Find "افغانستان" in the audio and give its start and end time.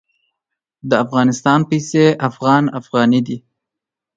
1.05-1.59